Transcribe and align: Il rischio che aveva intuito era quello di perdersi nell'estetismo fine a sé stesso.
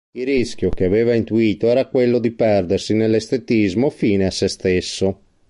Il 0.15 0.25
rischio 0.25 0.69
che 0.69 0.83
aveva 0.85 1.13
intuito 1.13 1.67
era 1.69 1.85
quello 1.85 2.17
di 2.17 2.31
perdersi 2.31 2.95
nell'estetismo 2.95 3.91
fine 3.91 4.25
a 4.25 4.31
sé 4.31 4.47
stesso. 4.47 5.19